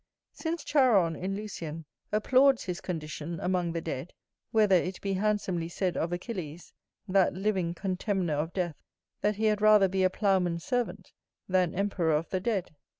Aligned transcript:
Since 0.33 0.63
Charon 0.63 1.15
in 1.15 1.35
Lucian 1.35 1.85
applauds 2.11 2.63
his 2.63 2.81
condition 2.81 3.39
among 3.39 3.73
the 3.73 3.81
dead, 3.81 4.13
whether 4.49 4.75
it 4.75 4.99
be 4.99 5.13
handsomely 5.13 5.69
said 5.69 5.95
of 5.95 6.11
Achilles, 6.11 6.73
that 7.07 7.35
living 7.35 7.75
contemner 7.75 8.33
of 8.33 8.51
death, 8.51 8.77
that 9.21 9.35
he 9.35 9.45
had 9.45 9.61
rather 9.61 9.87
be 9.87 10.01
a 10.03 10.09
ploughman's 10.09 10.63
servant, 10.63 11.11
than 11.47 11.75
emperor 11.75 12.13
of 12.15 12.29
the 12.31 12.39
dead? 12.39 12.71